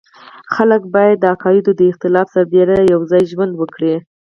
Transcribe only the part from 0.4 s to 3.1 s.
خلک باید د عقایدو د اختلاف سربېره یو